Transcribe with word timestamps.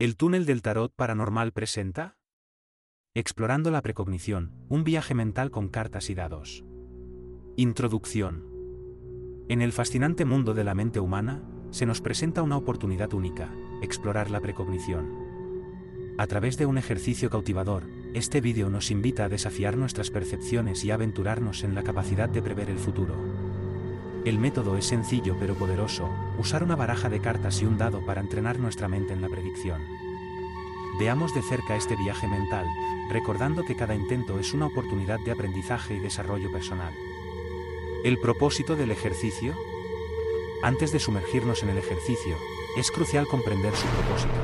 El 0.00 0.16
túnel 0.16 0.46
del 0.46 0.62
tarot 0.62 0.94
paranormal 0.96 1.52
presenta 1.52 2.16
Explorando 3.14 3.70
la 3.70 3.82
precognición, 3.82 4.64
un 4.70 4.82
viaje 4.82 5.12
mental 5.12 5.50
con 5.50 5.68
cartas 5.68 6.08
y 6.08 6.14
dados. 6.14 6.64
Introducción. 7.56 8.46
En 9.50 9.60
el 9.60 9.72
fascinante 9.72 10.24
mundo 10.24 10.54
de 10.54 10.64
la 10.64 10.74
mente 10.74 11.00
humana, 11.00 11.42
se 11.68 11.84
nos 11.84 12.00
presenta 12.00 12.40
una 12.40 12.56
oportunidad 12.56 13.12
única, 13.12 13.52
explorar 13.82 14.30
la 14.30 14.40
precognición. 14.40 15.06
A 16.16 16.26
través 16.26 16.56
de 16.56 16.64
un 16.64 16.78
ejercicio 16.78 17.28
cautivador, 17.28 17.84
este 18.14 18.40
vídeo 18.40 18.70
nos 18.70 18.90
invita 18.90 19.26
a 19.26 19.28
desafiar 19.28 19.76
nuestras 19.76 20.10
percepciones 20.10 20.82
y 20.82 20.92
aventurarnos 20.92 21.62
en 21.62 21.74
la 21.74 21.82
capacidad 21.82 22.30
de 22.30 22.40
prever 22.40 22.70
el 22.70 22.78
futuro. 22.78 23.39
El 24.24 24.38
método 24.38 24.76
es 24.76 24.84
sencillo 24.84 25.36
pero 25.40 25.54
poderoso, 25.54 26.10
usar 26.38 26.62
una 26.62 26.76
baraja 26.76 27.08
de 27.08 27.20
cartas 27.20 27.62
y 27.62 27.64
un 27.64 27.78
dado 27.78 28.04
para 28.04 28.20
entrenar 28.20 28.58
nuestra 28.58 28.86
mente 28.86 29.14
en 29.14 29.22
la 29.22 29.30
predicción. 29.30 29.80
Veamos 30.98 31.34
de 31.34 31.40
cerca 31.40 31.74
este 31.74 31.96
viaje 31.96 32.28
mental, 32.28 32.66
recordando 33.08 33.64
que 33.64 33.76
cada 33.76 33.94
intento 33.94 34.38
es 34.38 34.52
una 34.52 34.66
oportunidad 34.66 35.20
de 35.20 35.32
aprendizaje 35.32 35.94
y 35.94 36.00
desarrollo 36.00 36.52
personal. 36.52 36.92
¿El 38.04 38.18
propósito 38.18 38.76
del 38.76 38.90
ejercicio? 38.90 39.54
Antes 40.62 40.92
de 40.92 40.98
sumergirnos 40.98 41.62
en 41.62 41.70
el 41.70 41.78
ejercicio, 41.78 42.36
es 42.76 42.90
crucial 42.90 43.26
comprender 43.26 43.74
su 43.74 43.86
propósito. 43.86 44.34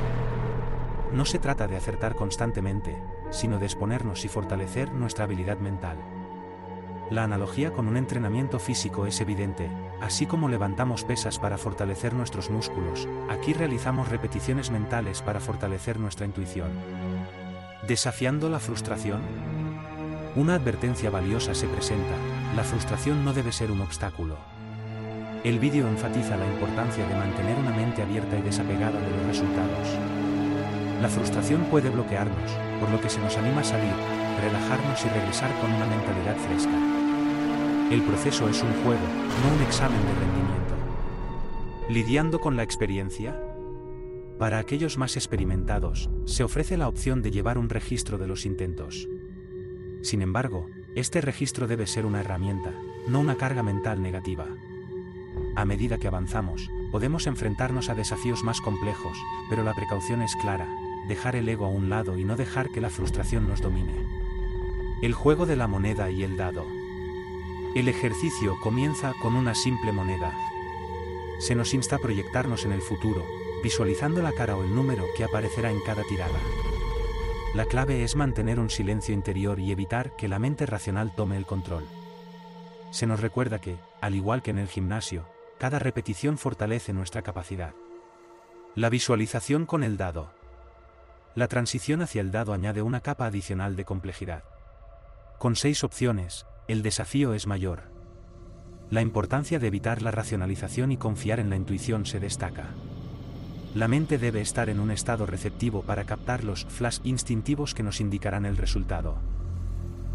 No 1.12 1.26
se 1.26 1.38
trata 1.38 1.68
de 1.68 1.76
acertar 1.76 2.16
constantemente, 2.16 2.96
sino 3.30 3.58
de 3.58 3.66
exponernos 3.66 4.24
y 4.24 4.28
fortalecer 4.28 4.90
nuestra 4.92 5.24
habilidad 5.24 5.58
mental. 5.58 5.98
La 7.08 7.22
analogía 7.22 7.72
con 7.72 7.86
un 7.86 7.96
entrenamiento 7.96 8.58
físico 8.58 9.06
es 9.06 9.20
evidente, 9.20 9.70
así 10.00 10.26
como 10.26 10.48
levantamos 10.48 11.04
pesas 11.04 11.38
para 11.38 11.56
fortalecer 11.56 12.14
nuestros 12.14 12.50
músculos, 12.50 13.06
aquí 13.28 13.52
realizamos 13.52 14.08
repeticiones 14.08 14.72
mentales 14.72 15.22
para 15.22 15.38
fortalecer 15.38 16.00
nuestra 16.00 16.26
intuición. 16.26 16.70
¿Desafiando 17.86 18.50
la 18.50 18.58
frustración? 18.58 19.20
Una 20.34 20.56
advertencia 20.56 21.08
valiosa 21.08 21.54
se 21.54 21.68
presenta, 21.68 22.16
la 22.56 22.64
frustración 22.64 23.24
no 23.24 23.32
debe 23.32 23.52
ser 23.52 23.70
un 23.70 23.82
obstáculo. 23.82 24.36
El 25.44 25.60
vídeo 25.60 25.86
enfatiza 25.86 26.36
la 26.36 26.46
importancia 26.46 27.06
de 27.06 27.14
mantener 27.14 27.56
una 27.56 27.70
mente 27.70 28.02
abierta 28.02 28.36
y 28.36 28.42
desapegada 28.42 28.98
de 28.98 29.10
los 29.10 29.26
resultados. 29.28 29.88
La 31.00 31.08
frustración 31.08 31.66
puede 31.70 31.88
bloquearnos, 31.88 32.50
por 32.80 32.90
lo 32.90 33.00
que 33.00 33.10
se 33.10 33.20
nos 33.20 33.36
anima 33.36 33.60
a 33.60 33.64
salir, 33.64 33.94
relajarnos 34.42 35.04
y 35.04 35.08
regresar 35.08 35.50
con 35.60 35.72
una 35.72 35.86
mentalidad 35.86 36.36
fresca. 36.36 36.95
El 37.88 38.02
proceso 38.02 38.48
es 38.48 38.60
un 38.64 38.72
juego, 38.82 39.06
no 39.44 39.54
un 39.54 39.62
examen 39.62 40.00
de 40.00 40.14
rendimiento. 40.14 40.74
Lidiando 41.88 42.40
con 42.40 42.56
la 42.56 42.64
experiencia. 42.64 43.40
Para 44.40 44.58
aquellos 44.58 44.98
más 44.98 45.16
experimentados, 45.16 46.10
se 46.24 46.42
ofrece 46.42 46.76
la 46.76 46.88
opción 46.88 47.22
de 47.22 47.30
llevar 47.30 47.58
un 47.58 47.68
registro 47.68 48.18
de 48.18 48.26
los 48.26 48.44
intentos. 48.44 49.08
Sin 50.02 50.20
embargo, 50.20 50.66
este 50.96 51.20
registro 51.20 51.68
debe 51.68 51.86
ser 51.86 52.06
una 52.06 52.20
herramienta, 52.20 52.72
no 53.06 53.20
una 53.20 53.36
carga 53.36 53.62
mental 53.62 54.02
negativa. 54.02 54.46
A 55.54 55.64
medida 55.64 55.98
que 55.98 56.08
avanzamos, 56.08 56.68
podemos 56.90 57.28
enfrentarnos 57.28 57.88
a 57.88 57.94
desafíos 57.94 58.42
más 58.42 58.60
complejos, 58.60 59.16
pero 59.48 59.62
la 59.62 59.74
precaución 59.74 60.22
es 60.22 60.34
clara, 60.34 60.68
dejar 61.06 61.36
el 61.36 61.48
ego 61.48 61.66
a 61.66 61.70
un 61.70 61.88
lado 61.88 62.18
y 62.18 62.24
no 62.24 62.34
dejar 62.34 62.68
que 62.70 62.80
la 62.80 62.90
frustración 62.90 63.46
nos 63.46 63.60
domine. 63.60 63.94
El 65.02 65.12
juego 65.12 65.46
de 65.46 65.54
la 65.54 65.68
moneda 65.68 66.10
y 66.10 66.24
el 66.24 66.36
dado. 66.36 66.66
El 67.76 67.88
ejercicio 67.88 68.58
comienza 68.58 69.12
con 69.20 69.36
una 69.36 69.54
simple 69.54 69.92
moneda. 69.92 70.32
Se 71.38 71.54
nos 71.54 71.74
insta 71.74 71.96
a 71.96 71.98
proyectarnos 71.98 72.64
en 72.64 72.72
el 72.72 72.80
futuro, 72.80 73.22
visualizando 73.62 74.22
la 74.22 74.32
cara 74.32 74.56
o 74.56 74.64
el 74.64 74.74
número 74.74 75.04
que 75.14 75.24
aparecerá 75.24 75.70
en 75.70 75.82
cada 75.82 76.02
tirada. 76.04 76.38
La 77.52 77.66
clave 77.66 78.02
es 78.02 78.16
mantener 78.16 78.60
un 78.60 78.70
silencio 78.70 79.12
interior 79.12 79.60
y 79.60 79.72
evitar 79.72 80.16
que 80.16 80.26
la 80.26 80.38
mente 80.38 80.64
racional 80.64 81.14
tome 81.14 81.36
el 81.36 81.44
control. 81.44 81.84
Se 82.92 83.06
nos 83.06 83.20
recuerda 83.20 83.60
que, 83.60 83.76
al 84.00 84.14
igual 84.14 84.40
que 84.40 84.52
en 84.52 84.58
el 84.58 84.68
gimnasio, 84.68 85.28
cada 85.58 85.78
repetición 85.78 86.38
fortalece 86.38 86.94
nuestra 86.94 87.20
capacidad. 87.20 87.74
La 88.74 88.88
visualización 88.88 89.66
con 89.66 89.84
el 89.84 89.98
dado. 89.98 90.30
La 91.34 91.46
transición 91.46 92.00
hacia 92.00 92.22
el 92.22 92.32
dado 92.32 92.54
añade 92.54 92.80
una 92.80 93.02
capa 93.02 93.26
adicional 93.26 93.76
de 93.76 93.84
complejidad. 93.84 94.44
Con 95.38 95.56
seis 95.56 95.84
opciones, 95.84 96.46
el 96.68 96.82
desafío 96.82 97.32
es 97.32 97.46
mayor. 97.46 97.82
La 98.90 99.00
importancia 99.00 99.58
de 99.58 99.68
evitar 99.68 100.02
la 100.02 100.10
racionalización 100.10 100.90
y 100.92 100.96
confiar 100.96 101.38
en 101.38 101.50
la 101.50 101.56
intuición 101.56 102.06
se 102.06 102.18
destaca. 102.18 102.70
La 103.74 103.88
mente 103.88 104.18
debe 104.18 104.40
estar 104.40 104.68
en 104.68 104.80
un 104.80 104.90
estado 104.90 105.26
receptivo 105.26 105.82
para 105.82 106.04
captar 106.04 106.44
los 106.44 106.64
flash 106.64 106.98
instintivos 107.04 107.74
que 107.74 107.82
nos 107.82 108.00
indicarán 108.00 108.46
el 108.46 108.56
resultado. 108.56 109.16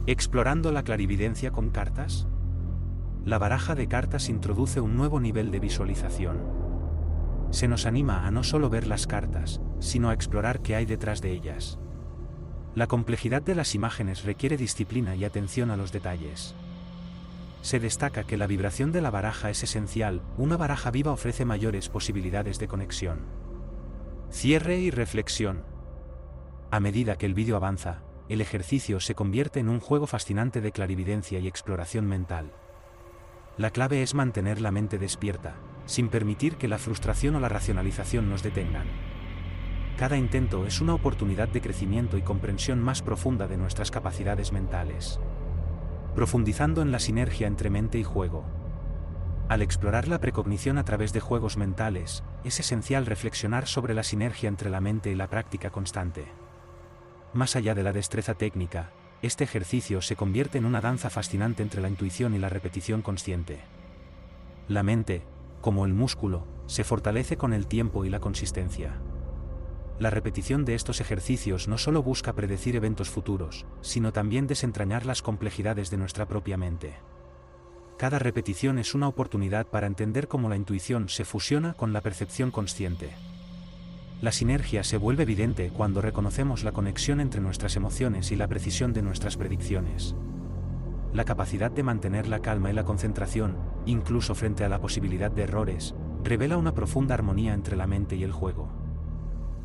Explorando 0.08 0.72
la 0.72 0.84
clarividencia 0.84 1.52
con 1.52 1.70
cartas. 1.70 2.28
La 3.24 3.38
baraja 3.38 3.76
de 3.76 3.88
cartas 3.88 4.30
introduce 4.30 4.82
un 4.82 4.98
nuevo 4.98 5.20
nivel 5.20 5.52
de 5.52 5.60
visualización. 5.60 6.40
Se 7.52 7.68
nos 7.68 7.86
anima 7.86 8.26
a 8.26 8.32
no 8.32 8.44
solo 8.44 8.70
ver 8.70 8.88
las 8.88 9.08
cartas, 9.08 9.62
sino 9.80 10.10
a 10.10 10.14
explorar 10.14 10.62
qué 10.62 10.76
hay 10.76 10.86
detrás 10.86 11.22
de 11.22 11.32
ellas. 11.32 11.78
La 12.74 12.88
complejidad 12.88 13.42
de 13.42 13.54
las 13.54 13.76
imágenes 13.76 14.24
requiere 14.24 14.56
disciplina 14.56 15.16
y 15.16 15.26
atención 15.26 15.72
a 15.72 15.78
los 15.78 15.92
detalles. 15.92 16.56
Se 17.62 17.80
destaca 17.80 18.24
que 18.24 18.38
la 18.38 18.48
vibración 18.48 18.94
de 18.94 19.02
la 19.02 19.12
baraja 19.12 19.50
es 19.50 19.62
esencial, 19.62 20.22
una 20.38 20.56
baraja 20.56 20.90
viva 20.90 21.12
ofrece 21.12 21.44
mayores 21.44 21.90
posibilidades 21.90 22.60
de 22.60 22.68
conexión. 22.70 23.20
Cierre 24.32 24.80
y 24.80 24.90
reflexión. 24.90 25.64
A 26.72 26.80
medida 26.80 27.18
que 27.18 27.26
el 27.26 27.34
vídeo 27.34 27.58
avanza, 27.58 28.04
el 28.30 28.40
ejercicio 28.40 29.02
se 29.02 29.16
convierte 29.16 29.60
en 29.60 29.68
un 29.68 29.82
juego 29.82 30.08
fascinante 30.08 30.62
de 30.62 30.72
clarividencia 30.72 31.40
y 31.40 31.48
exploración 31.48 32.08
mental. 32.08 32.54
La 33.58 33.72
clave 33.72 34.02
es 34.02 34.14
mantener 34.14 34.62
la 34.62 34.72
mente 34.72 34.98
despierta, 34.98 35.56
sin 35.86 36.08
permitir 36.08 36.56
que 36.56 36.70
la 36.70 36.78
frustración 36.78 37.36
o 37.36 37.42
la 37.42 37.50
racionalización 37.50 38.30
nos 38.30 38.42
detengan. 38.42 38.88
Cada 40.02 40.18
intento 40.18 40.66
es 40.66 40.82
una 40.82 40.96
oportunidad 40.96 41.48
de 41.50 41.62
crecimiento 41.62 42.18
y 42.18 42.24
comprensión 42.24 42.82
más 42.82 43.04
profunda 43.04 43.48
de 43.48 43.56
nuestras 43.56 43.92
capacidades 43.92 44.52
mentales. 44.52 45.20
Profundizando 46.16 46.82
en 46.82 46.92
la 46.92 46.98
sinergia 46.98 47.46
entre 47.46 47.70
mente 47.70 48.00
y 48.00 48.04
juego. 48.04 48.44
Al 49.48 49.62
explorar 49.62 50.08
la 50.08 50.20
precognición 50.20 50.80
a 50.80 50.86
través 50.86 51.14
de 51.14 51.20
juegos 51.20 51.56
mentales, 51.56 52.24
es 52.44 52.60
esencial 52.60 53.06
reflexionar 53.06 53.68
sobre 53.68 53.94
la 53.94 54.02
sinergia 54.02 54.50
entre 54.50 54.72
la 54.72 54.82
mente 54.82 55.12
y 55.12 55.16
la 55.16 55.30
práctica 55.30 55.70
constante. 55.70 56.26
Más 57.34 57.56
allá 57.56 57.76
de 57.76 57.84
la 57.84 57.94
destreza 57.94 58.34
técnica, 58.34 58.90
este 59.22 59.44
ejercicio 59.44 60.02
se 60.02 60.16
convierte 60.16 60.58
en 60.58 60.66
una 60.66 60.82
danza 60.82 61.12
fascinante 61.12 61.62
entre 61.62 61.80
la 61.80 61.90
intuición 61.90 62.34
y 62.34 62.40
la 62.40 62.50
repetición 62.50 63.04
consciente. 63.04 63.60
La 64.68 64.82
mente, 64.82 65.22
como 65.62 65.86
el 65.86 65.94
músculo, 65.94 66.48
se 66.66 66.84
fortalece 66.84 67.38
con 67.38 67.54
el 67.54 67.68
tiempo 67.68 68.04
y 68.04 68.10
la 68.10 68.20
consistencia. 68.20 69.00
La 70.02 70.10
repetición 70.10 70.66
de 70.66 70.74
estos 70.74 71.00
ejercicios 71.00 71.68
no 71.68 71.78
solo 71.78 72.02
busca 72.02 72.34
predecir 72.34 72.76
eventos 72.76 73.12
futuros, 73.12 73.68
sino 73.82 74.12
también 74.12 74.48
desentrañar 74.48 75.06
las 75.06 75.22
complejidades 75.22 75.92
de 75.92 75.98
nuestra 75.98 76.28
propia 76.28 76.58
mente. 76.58 76.96
Cada 78.00 78.18
repetición 78.18 78.80
es 78.80 78.96
una 78.96 79.08
oportunidad 79.08 79.68
para 79.68 79.86
entender 79.86 80.28
cómo 80.28 80.50
la 80.50 80.56
intuición 80.56 81.08
se 81.08 81.24
fusiona 81.24 81.76
con 81.76 81.94
la 81.94 82.02
percepción 82.02 82.50
consciente. 82.50 83.12
La 84.24 84.32
sinergia 84.32 84.84
se 84.84 84.98
vuelve 84.98 85.22
evidente 85.22 85.70
cuando 85.70 86.02
reconocemos 86.02 86.64
la 86.64 86.72
conexión 86.72 87.20
entre 87.20 87.40
nuestras 87.40 87.76
emociones 87.76 88.32
y 88.32 88.36
la 88.36 88.48
precisión 88.48 88.94
de 88.94 89.04
nuestras 89.04 89.38
predicciones. 89.38 90.16
La 91.14 91.26
capacidad 91.26 91.70
de 91.70 91.84
mantener 91.84 92.28
la 92.28 92.40
calma 92.40 92.72
y 92.72 92.74
la 92.74 92.86
concentración, 92.86 93.56
incluso 93.86 94.34
frente 94.34 94.64
a 94.64 94.70
la 94.70 94.82
posibilidad 94.82 95.30
de 95.30 95.44
errores, 95.44 95.94
revela 96.24 96.58
una 96.58 96.74
profunda 96.74 97.14
armonía 97.14 97.54
entre 97.54 97.76
la 97.76 97.86
mente 97.86 98.16
y 98.16 98.24
el 98.24 98.32
juego. 98.32 98.81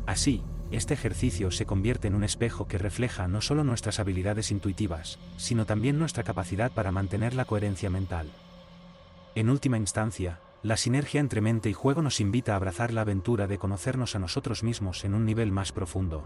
Así, 0.07 0.41
este 0.71 0.93
ejercicio 0.93 1.51
se 1.51 1.65
convierte 1.65 2.07
en 2.07 2.15
un 2.15 2.23
espejo 2.23 2.67
que 2.67 2.77
refleja 2.77 3.27
no 3.27 3.41
solo 3.41 3.65
nuestras 3.65 3.99
habilidades 3.99 4.51
intuitivas, 4.51 5.19
sino 5.35 5.65
también 5.65 5.99
nuestra 5.99 6.23
capacidad 6.23 6.71
para 6.71 6.93
mantener 6.93 7.35
la 7.35 7.43
coherencia 7.43 7.89
mental. 7.89 8.31
En 9.35 9.49
última 9.49 9.77
instancia, 9.77 10.39
la 10.63 10.77
sinergia 10.77 11.19
entre 11.19 11.41
mente 11.41 11.69
y 11.69 11.73
juego 11.73 12.01
nos 12.01 12.21
invita 12.21 12.53
a 12.53 12.55
abrazar 12.55 12.93
la 12.93 13.01
aventura 13.01 13.47
de 13.47 13.57
conocernos 13.57 14.15
a 14.15 14.19
nosotros 14.19 14.63
mismos 14.63 15.03
en 15.03 15.13
un 15.13 15.25
nivel 15.25 15.51
más 15.51 15.73
profundo. 15.73 16.25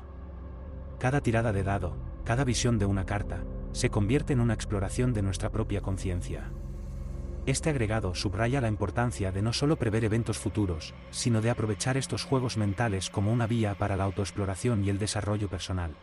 Cada 0.99 1.21
tirada 1.21 1.51
de 1.51 1.63
dado, 1.63 1.97
cada 2.23 2.43
visión 2.43 2.77
de 2.77 2.85
una 2.85 3.07
carta, 3.07 3.43
se 3.71 3.89
convierte 3.89 4.33
en 4.33 4.41
una 4.41 4.53
exploración 4.53 5.11
de 5.11 5.23
nuestra 5.23 5.49
propia 5.49 5.81
conciencia. 5.81 6.51
Este 7.47 7.71
agregado 7.71 8.13
subraya 8.13 8.61
la 8.61 8.67
importancia 8.67 9.31
de 9.31 9.41
no 9.41 9.51
solo 9.51 9.75
prever 9.77 10.05
eventos 10.05 10.37
futuros, 10.37 10.93
sino 11.09 11.41
de 11.41 11.49
aprovechar 11.49 11.97
estos 11.97 12.23
juegos 12.23 12.55
mentales 12.55 13.09
como 13.09 13.33
una 13.33 13.47
vía 13.47 13.73
para 13.73 13.97
la 13.97 14.03
autoexploración 14.03 14.83
y 14.83 14.89
el 14.89 14.99
desarrollo 14.99 15.49
personal. 15.49 15.95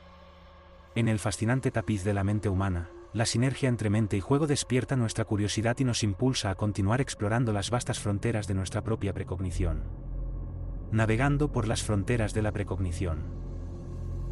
En 0.96 1.06
el 1.06 1.20
fascinante 1.20 1.70
tapiz 1.70 2.02
de 2.02 2.12
la 2.12 2.24
mente 2.24 2.48
humana, 2.48 2.90
la 3.12 3.24
sinergia 3.24 3.68
entre 3.68 3.88
mente 3.88 4.16
y 4.16 4.20
juego 4.20 4.48
despierta 4.48 4.96
nuestra 4.96 5.24
curiosidad 5.24 5.76
y 5.78 5.84
nos 5.84 6.02
impulsa 6.02 6.50
a 6.50 6.56
continuar 6.56 7.00
explorando 7.00 7.52
las 7.52 7.70
vastas 7.70 8.00
fronteras 8.00 8.48
de 8.48 8.54
nuestra 8.54 8.82
propia 8.82 9.14
precognición. 9.14 9.84
navegando 10.90 11.52
por 11.52 11.68
las 11.68 11.82
fronteras 11.82 12.32
de 12.34 12.42
la 12.42 12.50
precognición. 12.50 13.18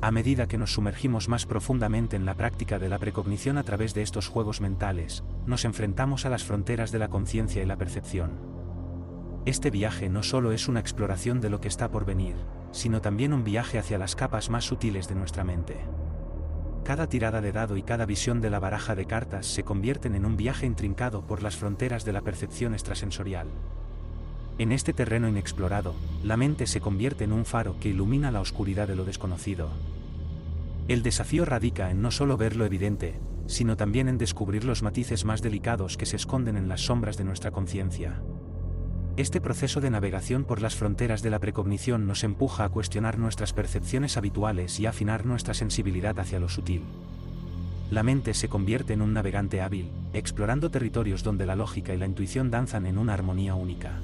A 0.00 0.10
medida 0.10 0.46
que 0.48 0.58
nos 0.58 0.72
sumergimos 0.72 1.28
más 1.28 1.46
profundamente 1.46 2.16
en 2.16 2.24
la 2.24 2.34
práctica 2.34 2.78
de 2.78 2.88
la 2.88 2.98
precognición 2.98 3.58
a 3.58 3.62
través 3.62 3.94
de 3.94 4.02
estos 4.02 4.28
juegos 4.28 4.60
mentales, 4.60 5.22
nos 5.46 5.64
enfrentamos 5.64 6.26
a 6.26 6.30
las 6.30 6.44
fronteras 6.44 6.92
de 6.92 6.98
la 6.98 7.08
conciencia 7.08 7.62
y 7.62 7.66
la 7.66 7.76
percepción. 7.76 8.32
Este 9.46 9.70
viaje 9.70 10.08
no 10.08 10.22
solo 10.22 10.50
es 10.50 10.66
una 10.66 10.80
exploración 10.80 11.40
de 11.40 11.50
lo 11.50 11.60
que 11.60 11.68
está 11.68 11.90
por 11.90 12.04
venir, 12.04 12.34
sino 12.72 13.00
también 13.00 13.32
un 13.32 13.44
viaje 13.44 13.78
hacia 13.78 13.96
las 13.96 14.16
capas 14.16 14.50
más 14.50 14.64
sutiles 14.64 15.08
de 15.08 15.14
nuestra 15.14 15.44
mente. 15.44 15.76
Cada 16.84 17.08
tirada 17.08 17.40
de 17.40 17.52
dado 17.52 17.76
y 17.76 17.82
cada 17.82 18.06
visión 18.06 18.40
de 18.40 18.50
la 18.50 18.58
baraja 18.58 18.94
de 18.94 19.06
cartas 19.06 19.46
se 19.46 19.64
convierten 19.64 20.14
en 20.14 20.24
un 20.24 20.36
viaje 20.36 20.66
intrincado 20.66 21.26
por 21.26 21.42
las 21.42 21.56
fronteras 21.56 22.04
de 22.04 22.12
la 22.12 22.22
percepción 22.22 22.74
extrasensorial. 22.74 23.48
En 24.58 24.72
este 24.72 24.92
terreno 24.92 25.28
inexplorado, 25.28 25.94
la 26.24 26.36
mente 26.36 26.66
se 26.66 26.80
convierte 26.80 27.24
en 27.24 27.32
un 27.32 27.44
faro 27.44 27.76
que 27.78 27.90
ilumina 27.90 28.30
la 28.30 28.40
oscuridad 28.40 28.88
de 28.88 28.96
lo 28.96 29.04
desconocido. 29.04 29.68
El 30.88 31.02
desafío 31.02 31.44
radica 31.44 31.90
en 31.90 32.02
no 32.02 32.10
solo 32.10 32.36
ver 32.36 32.56
lo 32.56 32.64
evidente, 32.64 33.18
sino 33.46 33.76
también 33.76 34.08
en 34.08 34.18
descubrir 34.18 34.64
los 34.64 34.82
matices 34.82 35.24
más 35.24 35.42
delicados 35.42 35.96
que 35.96 36.06
se 36.06 36.16
esconden 36.16 36.56
en 36.56 36.68
las 36.68 36.82
sombras 36.82 37.16
de 37.16 37.24
nuestra 37.24 37.50
conciencia. 37.50 38.20
Este 39.16 39.40
proceso 39.40 39.80
de 39.80 39.88
navegación 39.88 40.44
por 40.44 40.60
las 40.60 40.74
fronteras 40.74 41.22
de 41.22 41.30
la 41.30 41.38
precognición 41.38 42.06
nos 42.06 42.22
empuja 42.22 42.64
a 42.64 42.68
cuestionar 42.68 43.18
nuestras 43.18 43.54
percepciones 43.54 44.16
habituales 44.18 44.78
y 44.78 44.86
afinar 44.86 45.24
nuestra 45.24 45.54
sensibilidad 45.54 46.18
hacia 46.18 46.38
lo 46.38 46.50
sutil. 46.50 46.82
La 47.90 48.02
mente 48.02 48.34
se 48.34 48.48
convierte 48.48 48.92
en 48.92 49.00
un 49.00 49.14
navegante 49.14 49.62
hábil, 49.62 49.90
explorando 50.12 50.70
territorios 50.70 51.22
donde 51.22 51.46
la 51.46 51.56
lógica 51.56 51.94
y 51.94 51.96
la 51.96 52.06
intuición 52.06 52.50
danzan 52.50 52.84
en 52.84 52.98
una 52.98 53.14
armonía 53.14 53.54
única. 53.54 54.00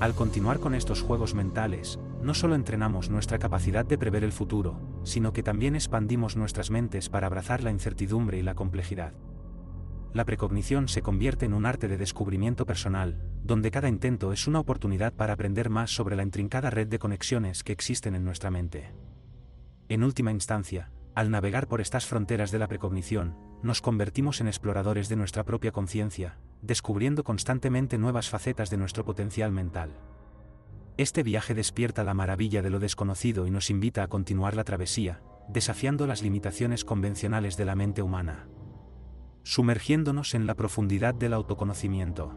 Al 0.00 0.14
continuar 0.14 0.58
con 0.58 0.74
estos 0.74 1.02
juegos 1.02 1.34
mentales, 1.34 1.98
no 2.22 2.34
solo 2.34 2.54
entrenamos 2.54 3.10
nuestra 3.10 3.38
capacidad 3.38 3.84
de 3.84 3.98
prever 3.98 4.24
el 4.24 4.32
futuro, 4.32 4.80
sino 5.04 5.32
que 5.32 5.42
también 5.42 5.74
expandimos 5.74 6.36
nuestras 6.36 6.70
mentes 6.70 7.08
para 7.08 7.26
abrazar 7.26 7.62
la 7.62 7.70
incertidumbre 7.70 8.38
y 8.38 8.42
la 8.42 8.54
complejidad. 8.54 9.14
La 10.12 10.24
precognición 10.24 10.88
se 10.88 11.02
convierte 11.02 11.46
en 11.46 11.52
un 11.52 11.66
arte 11.66 11.86
de 11.86 11.98
descubrimiento 11.98 12.66
personal, 12.66 13.22
donde 13.44 13.70
cada 13.70 13.88
intento 13.88 14.32
es 14.32 14.46
una 14.46 14.60
oportunidad 14.60 15.12
para 15.12 15.34
aprender 15.34 15.70
más 15.70 15.90
sobre 15.90 16.16
la 16.16 16.22
intrincada 16.22 16.70
red 16.70 16.88
de 16.88 16.98
conexiones 16.98 17.62
que 17.62 17.72
existen 17.72 18.14
en 18.14 18.24
nuestra 18.24 18.50
mente. 18.50 18.92
En 19.88 20.02
última 20.02 20.32
instancia, 20.32 20.90
al 21.14 21.30
navegar 21.30 21.68
por 21.68 21.80
estas 21.80 22.06
fronteras 22.06 22.50
de 22.50 22.58
la 22.58 22.68
precognición, 22.68 23.36
nos 23.62 23.82
convertimos 23.82 24.40
en 24.40 24.46
exploradores 24.46 25.08
de 25.08 25.16
nuestra 25.16 25.44
propia 25.44 25.72
conciencia, 25.72 26.38
descubriendo 26.62 27.24
constantemente 27.24 27.98
nuevas 27.98 28.28
facetas 28.28 28.70
de 28.70 28.76
nuestro 28.76 29.04
potencial 29.04 29.52
mental. 29.52 29.90
Este 30.98 31.22
viaje 31.22 31.54
despierta 31.54 32.02
la 32.02 32.12
maravilla 32.12 32.60
de 32.60 32.70
lo 32.70 32.80
desconocido 32.80 33.46
y 33.46 33.52
nos 33.52 33.70
invita 33.70 34.02
a 34.02 34.08
continuar 34.08 34.56
la 34.56 34.64
travesía, 34.64 35.22
desafiando 35.48 36.08
las 36.08 36.22
limitaciones 36.22 36.84
convencionales 36.84 37.56
de 37.56 37.64
la 37.64 37.76
mente 37.76 38.02
humana. 38.02 38.48
Sumergiéndonos 39.44 40.34
en 40.34 40.48
la 40.48 40.56
profundidad 40.56 41.14
del 41.14 41.34
autoconocimiento. 41.34 42.34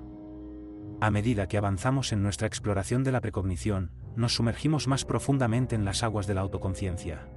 A 1.01 1.09
medida 1.09 1.47
que 1.47 1.57
avanzamos 1.57 2.13
en 2.13 2.21
nuestra 2.21 2.45
exploración 2.45 3.03
de 3.03 3.11
la 3.11 3.19
precognición, 3.19 3.89
nos 4.15 4.35
sumergimos 4.35 4.87
más 4.87 5.05
profundamente 5.05 5.73
en 5.73 5.83
las 5.83 6.03
aguas 6.03 6.27
de 6.27 6.35
la 6.35 6.41
autoconciencia. 6.41 7.27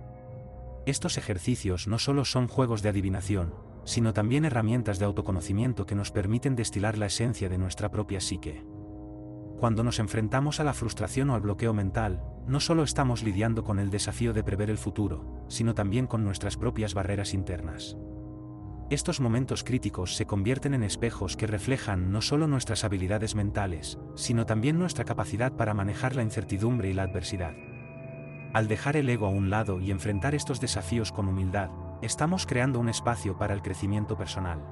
Estos 0.85 1.17
ejercicios 1.17 1.88
no 1.88 1.99
solo 1.99 2.26
son 2.26 2.49
juegos 2.49 2.82
de 2.82 2.91
adivinación, 2.91 3.55
sino 3.85 4.12
también 4.12 4.44
herramientas 4.44 4.99
de 4.99 5.06
autoconocimiento 5.06 5.87
que 5.87 5.94
nos 5.94 6.11
permiten 6.11 6.55
destilar 6.55 6.99
la 6.99 7.06
esencia 7.06 7.49
de 7.49 7.56
nuestra 7.56 7.91
propia 7.91 8.21
psique. 8.21 8.62
Cuando 9.64 9.82
nos 9.82 9.99
enfrentamos 9.99 10.61
a 10.61 10.64
la 10.64 10.75
frustración 10.75 11.31
o 11.31 11.34
al 11.34 11.40
bloqueo 11.40 11.72
mental, 11.72 12.22
no 12.46 12.61
solo 12.61 12.82
estamos 12.82 13.22
lidiando 13.22 13.64
con 13.64 13.78
el 13.78 13.88
desafío 13.88 14.34
de 14.34 14.44
prever 14.44 14.69
el 14.69 14.76
futuro, 14.76 15.46
sino 15.49 15.72
también 15.72 16.06
con 16.06 16.22
nuestras 16.22 16.58
propias 16.58 16.93
barreras 16.93 17.32
internas. 17.32 17.96
Estos 18.90 19.20
momentos 19.20 19.64
críticos 19.64 20.16
se 20.16 20.26
convierten 20.26 20.75
en 20.75 20.82
espejos 20.82 21.38
que 21.38 21.46
reflejan 21.46 22.12
no 22.12 22.20
solo 22.20 22.46
nuestras 22.46 22.84
habilidades 22.84 23.34
mentales, 23.34 23.99
sino 24.16 24.44
también 24.44 24.78
nuestra 24.78 25.06
capacidad 25.06 25.56
para 25.56 25.72
manejar 25.72 26.14
la 26.14 26.22
incertidumbre 26.22 26.90
y 26.90 26.93
la 26.93 27.05
adversidad. 27.05 27.55
Al 28.52 28.69
dejar 28.69 28.99
el 28.99 29.08
ego 29.08 29.25
a 29.25 29.31
un 29.31 29.49
lado 29.49 29.81
y 29.81 29.90
enfrentar 29.93 30.34
estos 30.34 30.61
desafíos 30.61 31.11
con 31.11 31.26
humildad, 31.26 31.70
estamos 32.02 32.44
creando 32.44 32.81
un 32.81 32.90
espacio 32.90 33.38
para 33.38 33.55
el 33.55 33.62
crecimiento 33.62 34.19
personal. 34.19 34.62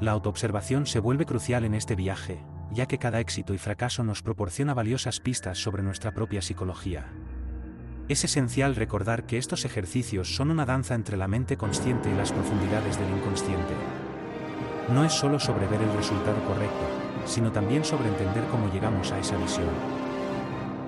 La 0.00 0.10
autoobservación 0.10 0.84
se 0.86 0.98
vuelve 0.98 1.26
crucial 1.26 1.64
en 1.64 1.74
este 1.74 1.94
viaje, 1.94 2.44
ya 2.74 2.86
que 2.86 2.98
cada 2.98 3.20
éxito 3.20 3.54
y 3.54 3.58
fracaso 3.58 4.04
nos 4.04 4.22
proporciona 4.22 4.74
valiosas 4.74 5.20
pistas 5.20 5.58
sobre 5.58 5.82
nuestra 5.82 6.12
propia 6.12 6.42
psicología. 6.42 7.06
Es 8.08 8.24
esencial 8.24 8.76
recordar 8.76 9.24
que 9.24 9.38
estos 9.38 9.64
ejercicios 9.64 10.34
son 10.34 10.50
una 10.50 10.66
danza 10.66 10.94
entre 10.94 11.16
la 11.16 11.28
mente 11.28 11.56
consciente 11.56 12.10
y 12.10 12.14
las 12.14 12.32
profundidades 12.32 12.98
del 12.98 13.10
inconsciente. 13.16 13.74
No 14.92 15.04
es 15.04 15.12
solo 15.12 15.40
sobre 15.40 15.66
ver 15.66 15.80
el 15.80 15.96
resultado 15.96 16.44
correcto, 16.44 16.86
sino 17.24 17.52
también 17.52 17.84
sobre 17.84 18.08
entender 18.08 18.44
cómo 18.50 18.70
llegamos 18.70 19.12
a 19.12 19.18
esa 19.18 19.38
visión 19.38 20.04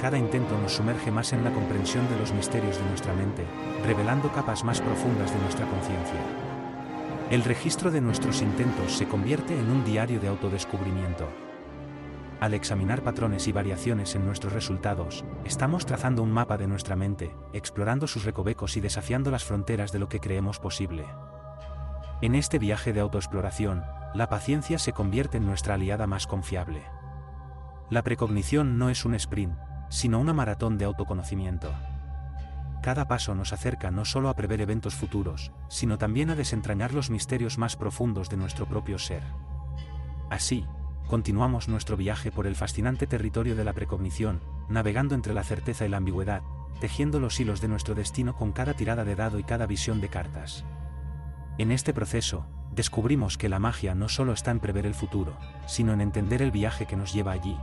cada 0.00 0.18
intento 0.18 0.58
nos 0.58 0.72
sumerge 0.72 1.10
más 1.10 1.32
en 1.32 1.42
la 1.42 1.52
comprensión 1.52 2.08
de 2.08 2.18
los 2.18 2.32
misterios 2.32 2.76
de 2.78 2.84
nuestra 2.84 3.14
mente, 3.14 3.44
revelando 3.84 4.30
capas 4.30 4.62
más 4.62 4.80
profundas 4.80 5.32
de 5.32 5.40
nuestra 5.40 5.66
conciencia. 5.66 6.20
El 7.30 7.42
registro 7.42 7.90
de 7.90 8.00
nuestros 8.00 8.42
intentos 8.42 8.92
se 8.92 9.08
convierte 9.08 9.58
en 9.58 9.70
un 9.70 9.84
diario 9.84 10.20
de 10.20 10.28
autodescubrimiento. 10.28 11.45
Al 12.40 12.52
examinar 12.52 13.02
patrones 13.02 13.48
y 13.48 13.52
variaciones 13.52 14.14
en 14.14 14.26
nuestros 14.26 14.52
resultados, 14.52 15.24
estamos 15.44 15.86
trazando 15.86 16.22
un 16.22 16.30
mapa 16.30 16.58
de 16.58 16.66
nuestra 16.66 16.94
mente, 16.94 17.34
explorando 17.54 18.06
sus 18.06 18.24
recovecos 18.24 18.76
y 18.76 18.80
desafiando 18.80 19.30
las 19.30 19.44
fronteras 19.44 19.90
de 19.90 19.98
lo 19.98 20.10
que 20.10 20.20
creemos 20.20 20.58
posible. 20.58 21.06
En 22.20 22.34
este 22.34 22.58
viaje 22.58 22.92
de 22.92 23.00
autoexploración, 23.00 23.84
la 24.14 24.28
paciencia 24.28 24.78
se 24.78 24.92
convierte 24.92 25.38
en 25.38 25.46
nuestra 25.46 25.74
aliada 25.74 26.06
más 26.06 26.26
confiable. 26.26 26.82
La 27.88 28.02
precognición 28.02 28.76
no 28.78 28.90
es 28.90 29.06
un 29.06 29.14
sprint, 29.14 29.56
sino 29.88 30.20
una 30.20 30.34
maratón 30.34 30.76
de 30.76 30.84
autoconocimiento. 30.84 31.72
Cada 32.82 33.08
paso 33.08 33.34
nos 33.34 33.54
acerca 33.54 33.90
no 33.90 34.04
solo 34.04 34.28
a 34.28 34.34
prever 34.34 34.60
eventos 34.60 34.94
futuros, 34.94 35.52
sino 35.68 35.96
también 35.96 36.28
a 36.28 36.34
desentrañar 36.34 36.92
los 36.92 37.08
misterios 37.08 37.56
más 37.56 37.76
profundos 37.76 38.28
de 38.28 38.36
nuestro 38.36 38.66
propio 38.66 38.98
ser. 38.98 39.22
Así, 40.30 40.66
continuamos 41.06 41.68
nuestro 41.68 41.96
viaje 41.96 42.30
por 42.30 42.46
el 42.46 42.56
fascinante 42.56 43.06
territorio 43.06 43.56
de 43.56 43.64
la 43.64 43.72
precognición, 43.72 44.40
navegando 44.68 45.14
entre 45.14 45.34
la 45.34 45.44
certeza 45.44 45.86
y 45.86 45.88
la 45.88 45.98
ambigüedad, 45.98 46.42
tejiendo 46.80 47.20
los 47.20 47.38
hilos 47.40 47.60
de 47.60 47.68
nuestro 47.68 47.94
destino 47.94 48.36
con 48.36 48.52
cada 48.52 48.74
tirada 48.74 49.04
de 49.04 49.16
dado 49.16 49.38
y 49.38 49.44
cada 49.44 49.66
visión 49.66 50.00
de 50.00 50.08
cartas. 50.08 50.64
En 51.58 51.72
este 51.72 51.94
proceso, 51.94 52.46
descubrimos 52.72 53.38
que 53.38 53.48
la 53.48 53.58
magia 53.58 53.94
no 53.94 54.08
solo 54.08 54.32
está 54.32 54.50
en 54.50 54.60
prever 54.60 54.84
el 54.84 54.94
futuro, 54.94 55.36
sino 55.66 55.92
en 55.92 56.00
entender 56.00 56.42
el 56.42 56.50
viaje 56.50 56.86
que 56.86 56.96
nos 56.96 57.14
lleva 57.14 57.32
allí, 57.32 57.56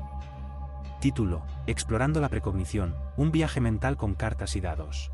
Título, 1.04 1.42
Explorando 1.68 2.22
la 2.22 2.30
precognición, 2.30 2.96
un 3.18 3.34
viaje 3.34 3.60
mental 3.60 3.98
con 3.98 4.14
cartas 4.14 4.56
y 4.56 4.62
dados. 4.62 5.12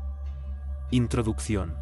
Introducción. 0.92 1.74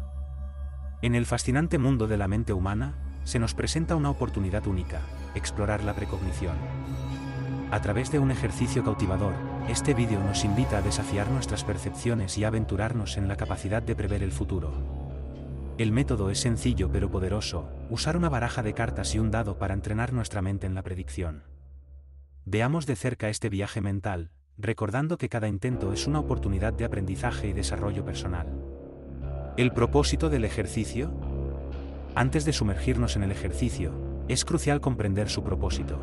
En 1.03 1.13
el 1.13 1.27
fascinante 1.27 1.77
mundo 1.77 2.07
de 2.07 2.17
la 2.17 2.27
mente 2.27 2.51
humana, 2.51 2.95
se 3.23 3.37
nos 3.37 3.53
presenta 3.53 3.95
una 3.95 4.09
oportunidad 4.09 4.65
única, 4.65 5.01
explorar 5.35 5.83
la 5.83 5.93
precognición. 5.93 6.55
A 7.71 7.81
través 7.81 8.11
de 8.11 8.19
un 8.19 8.31
ejercicio 8.31 8.83
cautivador, 8.83 9.33
este 9.67 9.93
vídeo 9.93 10.19
nos 10.21 10.43
invita 10.43 10.79
a 10.79 10.81
desafiar 10.81 11.29
nuestras 11.29 11.63
percepciones 11.63 12.37
y 12.37 12.43
aventurarnos 12.43 13.17
en 13.17 13.27
la 13.27 13.35
capacidad 13.37 13.83
de 13.83 13.95
prever 13.95 14.23
el 14.23 14.31
futuro. 14.31 14.73
El 15.77 15.91
método 15.91 16.29
es 16.31 16.39
sencillo 16.39 16.91
pero 16.91 17.11
poderoso, 17.11 17.69
usar 17.89 18.17
una 18.17 18.27
baraja 18.27 18.63
de 18.63 18.73
cartas 18.73 19.13
y 19.13 19.19
un 19.19 19.31
dado 19.31 19.59
para 19.59 19.75
entrenar 19.75 20.11
nuestra 20.11 20.41
mente 20.41 20.65
en 20.65 20.73
la 20.73 20.81
predicción. 20.81 21.43
Veamos 22.45 22.87
de 22.87 22.95
cerca 22.95 23.29
este 23.29 23.49
viaje 23.49 23.79
mental, 23.79 24.31
recordando 24.57 25.17
que 25.17 25.29
cada 25.29 25.47
intento 25.47 25.93
es 25.93 26.07
una 26.07 26.19
oportunidad 26.19 26.73
de 26.73 26.85
aprendizaje 26.85 27.47
y 27.47 27.53
desarrollo 27.53 28.03
personal. 28.03 28.47
¿El 29.55 29.71
propósito 29.71 30.29
del 30.29 30.43
ejercicio? 30.43 31.11
Antes 32.15 32.43
de 32.43 32.53
sumergirnos 32.53 33.15
en 33.15 33.23
el 33.23 33.31
ejercicio, 33.31 34.08
es 34.29 34.45
crucial 34.45 34.79
comprender 34.79 35.27
su 35.27 35.43
propósito. 35.43 35.97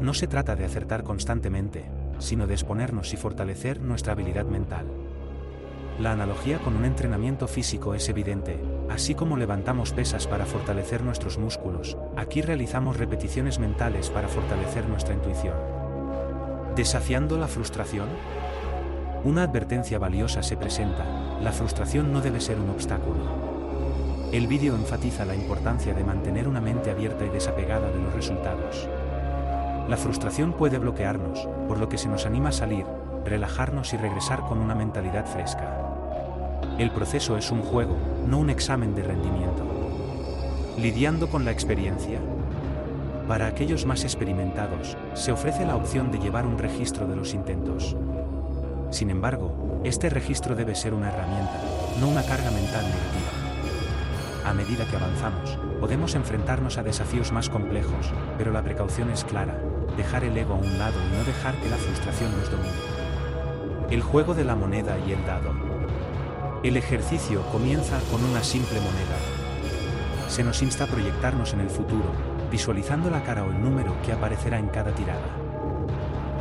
No 0.00 0.14
se 0.14 0.26
trata 0.26 0.56
de 0.56 0.64
acertar 0.64 1.04
constantemente, 1.04 1.84
sino 2.18 2.46
de 2.46 2.54
exponernos 2.54 3.12
y 3.12 3.18
fortalecer 3.18 3.80
nuestra 3.80 4.14
habilidad 4.14 4.46
mental. 4.46 4.86
La 5.98 6.12
analogía 6.12 6.58
con 6.60 6.76
un 6.76 6.86
entrenamiento 6.86 7.46
físico 7.46 7.94
es 7.94 8.08
evidente, 8.08 8.58
así 8.88 9.14
como 9.14 9.36
levantamos 9.36 9.92
pesas 9.92 10.26
para 10.26 10.46
fortalecer 10.46 11.02
nuestros 11.02 11.36
músculos, 11.36 11.98
aquí 12.16 12.40
realizamos 12.40 12.96
repeticiones 12.96 13.58
mentales 13.58 14.08
para 14.08 14.28
fortalecer 14.28 14.88
nuestra 14.88 15.12
intuición. 15.12 15.54
¿Desafiando 16.74 17.36
la 17.36 17.48
frustración? 17.48 18.08
Una 19.24 19.42
advertencia 19.42 19.98
valiosa 19.98 20.42
se 20.42 20.56
presenta, 20.56 21.04
la 21.42 21.52
frustración 21.52 22.14
no 22.14 22.22
debe 22.22 22.40
ser 22.40 22.58
un 22.58 22.70
obstáculo. 22.70 23.49
El 24.32 24.46
vídeo 24.46 24.76
enfatiza 24.76 25.24
la 25.24 25.34
importancia 25.34 25.92
de 25.92 26.04
mantener 26.04 26.46
una 26.46 26.60
mente 26.60 26.92
abierta 26.92 27.26
y 27.26 27.30
desapegada 27.30 27.90
de 27.90 28.00
los 28.00 28.14
resultados. 28.14 28.88
La 29.88 29.96
frustración 29.96 30.52
puede 30.52 30.78
bloquearnos, 30.78 31.48
por 31.66 31.80
lo 31.80 31.88
que 31.88 31.98
se 31.98 32.08
nos 32.08 32.26
anima 32.26 32.50
a 32.50 32.52
salir, 32.52 32.86
relajarnos 33.24 33.92
y 33.92 33.96
regresar 33.96 34.42
con 34.42 34.58
una 34.58 34.76
mentalidad 34.76 35.26
fresca. 35.26 35.74
El 36.78 36.92
proceso 36.92 37.36
es 37.36 37.50
un 37.50 37.62
juego, 37.62 37.96
no 38.28 38.38
un 38.38 38.50
examen 38.50 38.94
de 38.94 39.02
rendimiento. 39.02 39.64
Lidiando 40.78 41.28
con 41.28 41.44
la 41.44 41.50
experiencia. 41.50 42.20
Para 43.26 43.48
aquellos 43.48 43.84
más 43.84 44.04
experimentados, 44.04 44.96
se 45.14 45.32
ofrece 45.32 45.66
la 45.66 45.74
opción 45.74 46.12
de 46.12 46.20
llevar 46.20 46.46
un 46.46 46.56
registro 46.56 47.08
de 47.08 47.16
los 47.16 47.34
intentos. 47.34 47.96
Sin 48.90 49.10
embargo, 49.10 49.80
este 49.82 50.08
registro 50.08 50.54
debe 50.54 50.76
ser 50.76 50.94
una 50.94 51.08
herramienta, 51.08 51.60
no 51.98 52.06
una 52.08 52.22
carga 52.22 52.52
mental 52.52 52.84
negativa. 52.84 53.29
A 54.44 54.54
medida 54.54 54.86
que 54.86 54.96
avanzamos, 54.96 55.58
podemos 55.80 56.14
enfrentarnos 56.14 56.78
a 56.78 56.82
desafíos 56.82 57.30
más 57.30 57.50
complejos, 57.50 58.10
pero 58.38 58.52
la 58.52 58.62
precaución 58.62 59.10
es 59.10 59.24
clara, 59.24 59.60
dejar 59.96 60.24
el 60.24 60.36
ego 60.36 60.54
a 60.54 60.58
un 60.58 60.78
lado 60.78 60.94
y 60.98 61.16
no 61.16 61.24
dejar 61.24 61.54
que 61.56 61.68
la 61.68 61.76
frustración 61.76 62.30
nos 62.38 62.50
domine. 62.50 62.70
El 63.90 64.02
juego 64.02 64.34
de 64.34 64.44
la 64.44 64.56
moneda 64.56 64.96
y 65.06 65.12
el 65.12 65.24
dado. 65.26 65.52
El 66.62 66.76
ejercicio 66.76 67.42
comienza 67.52 67.98
con 68.10 68.24
una 68.24 68.42
simple 68.42 68.80
moneda. 68.80 69.16
Se 70.28 70.42
nos 70.42 70.62
insta 70.62 70.84
a 70.84 70.86
proyectarnos 70.86 71.52
en 71.52 71.60
el 71.60 71.70
futuro, 71.70 72.12
visualizando 72.50 73.10
la 73.10 73.22
cara 73.22 73.44
o 73.44 73.50
el 73.50 73.62
número 73.62 73.94
que 74.02 74.12
aparecerá 74.12 74.58
en 74.58 74.68
cada 74.68 74.92
tirada. 74.92 75.36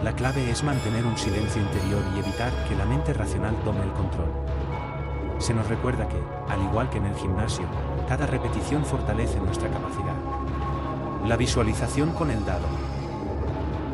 La 0.03 0.13
clave 0.13 0.49
es 0.49 0.63
mantener 0.63 1.05
un 1.05 1.17
silencio 1.17 1.61
interior 1.61 2.01
y 2.15 2.19
evitar 2.19 2.51
que 2.69 2.75
la 2.75 2.85
mente 2.85 3.13
racional 3.13 3.55
tome 3.65 3.83
el 3.83 3.91
control. 3.91 4.31
Se 5.39 5.53
nos 5.53 5.67
recuerda 5.69 6.07
que, 6.07 6.21
al 6.49 6.61
igual 6.61 6.89
que 6.89 6.97
en 6.97 7.05
el 7.05 7.15
gimnasio, 7.15 7.65
cada 8.07 8.25
repetición 8.25 8.83
fortalece 8.83 9.39
nuestra 9.39 9.69
capacidad. 9.69 10.15
La 11.25 11.37
visualización 11.37 12.11
con 12.11 12.29
el 12.29 12.45
dado. 12.45 12.67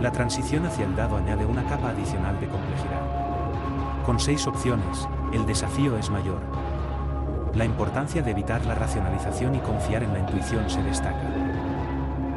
La 0.02 0.12
transición 0.12 0.66
hacia 0.66 0.86
el 0.86 0.96
dado 0.96 1.18
añade 1.18 1.46
una 1.46 1.64
capa 1.66 1.90
adicional 1.90 2.40
de 2.40 2.48
complejidad. 2.48 4.04
Con 4.06 4.20
seis 4.20 4.48
opciones, 4.48 5.08
el 5.34 5.46
desafío 5.46 5.98
es 5.98 6.10
mayor. 6.10 6.42
La 7.54 7.64
importancia 7.64 8.24
de 8.24 8.32
evitar 8.32 8.66
la 8.66 8.76
racionalización 8.76 9.56
y 9.56 9.60
confiar 9.60 10.04
en 10.04 10.14
la 10.14 10.20
intuición 10.20 10.68
se 10.70 10.82
destaca. 10.82 11.30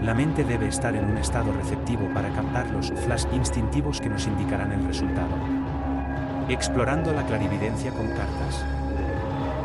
La 0.03 0.15
mente 0.15 0.45
debe 0.45 0.69
estar 0.69 0.95
en 0.95 1.07
un 1.07 1.17
estado 1.17 1.51
receptivo 1.53 2.09
para 2.13 2.29
captar 2.29 2.71
los 2.71 2.93
flash 2.93 3.25
instintivos 3.33 4.01
que 4.01 4.11
nos 4.11 4.27
indicarán 4.27 4.71
el 4.73 4.85
resultado. 4.87 5.35
Explorando 6.49 7.13
la 7.13 7.25
clarividencia 7.25 7.91
con 7.91 8.07
cartas. 8.09 8.78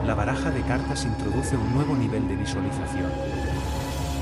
La 0.05 0.15
baraja 0.15 0.51
de 0.51 0.61
cartas 0.63 1.05
introduce 1.05 1.55
un 1.55 1.73
nuevo 1.73 1.95
nivel 1.95 2.27
de 2.27 2.35
visualización. 2.35 3.09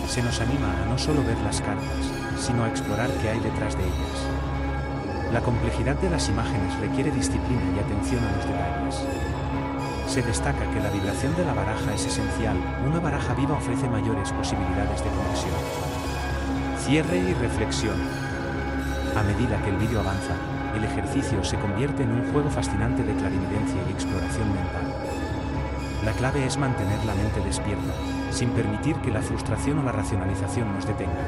Se 0.08 0.22
nos 0.22 0.40
anima 0.40 0.68
a 0.84 0.86
no 0.86 0.96
solo 0.96 1.24
ver 1.24 1.38
las 1.40 1.60
cartas, 1.60 2.06
sino 2.38 2.64
a 2.64 2.70
explorar 2.70 3.10
qué 3.20 3.30
hay 3.30 3.40
detrás 3.40 3.76
de 3.76 3.84
ellas. 3.84 5.32
La 5.34 5.42
complejidad 5.42 5.96
de 5.96 6.12
las 6.12 6.30
imágenes 6.30 6.80
requiere 6.80 7.10
disciplina 7.10 7.64
y 7.76 7.80
atención 7.80 8.24
a 8.24 8.32
los 8.32 8.46
detalles. 8.46 9.08
Se 10.06 10.22
destaca 10.22 10.70
que 10.72 10.82
la 10.82 10.92
vibración 10.92 11.36
de 11.36 11.46
la 11.46 11.56
baraja 11.56 11.96
es 11.96 12.06
esencial, 12.06 12.58
una 12.86 13.00
baraja 13.00 13.34
viva 13.34 13.58
ofrece 13.58 13.90
mayores 13.90 14.32
posibilidades 14.34 15.04
de 15.04 15.10
conexión. 15.10 15.56
Cierre 16.86 17.18
y 17.18 17.34
reflexión. 17.34 17.96
A 19.16 19.24
medida 19.24 19.60
que 19.64 19.72
el 19.72 19.78
vídeo 19.78 20.02
avanza, 20.02 20.36
el 20.76 20.84
ejercicio 20.84 21.44
se 21.44 21.58
convierte 21.58 22.04
en 22.04 22.12
un 22.12 22.32
juego 22.32 22.52
fascinante 22.52 23.04
de 23.04 23.16
clarividencia 23.16 23.82
y 23.90 23.94
exploración 23.94 24.54
mental. 24.54 24.91
La 26.04 26.14
clave 26.14 26.46
es 26.46 26.58
mantener 26.58 27.06
la 27.06 27.14
mente 27.14 27.42
despierta, 27.42 27.94
sin 28.32 28.50
permitir 28.52 28.96
que 28.98 29.12
la 29.12 29.22
frustración 29.22 29.78
o 29.80 29.84
la 29.84 29.92
racionalización 29.92 30.74
nos 30.74 30.88
detengan. 30.88 31.28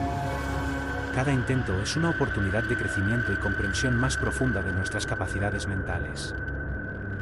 Cada 1.13 1.31
intento 1.31 1.79
es 1.79 1.95
una 1.95 2.09
oportunidad 2.09 2.63
de 2.63 2.75
crecimiento 2.75 3.31
y 3.31 3.37
comprensión 3.37 3.95
más 3.95 4.17
profunda 4.17 4.63
de 4.63 4.73
nuestras 4.73 5.05
capacidades 5.05 5.67
mentales. 5.67 6.33